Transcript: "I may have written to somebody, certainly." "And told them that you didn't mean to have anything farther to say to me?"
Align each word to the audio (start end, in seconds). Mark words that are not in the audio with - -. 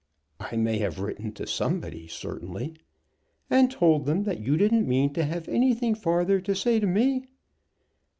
"I 0.39 0.55
may 0.55 0.79
have 0.79 0.99
written 0.99 1.31
to 1.33 1.45
somebody, 1.45 2.07
certainly." 2.07 2.73
"And 3.51 3.69
told 3.69 4.07
them 4.07 4.23
that 4.23 4.39
you 4.39 4.57
didn't 4.57 4.87
mean 4.87 5.13
to 5.13 5.23
have 5.25 5.47
anything 5.47 5.93
farther 5.93 6.41
to 6.41 6.55
say 6.55 6.79
to 6.79 6.87
me?" 6.87 7.27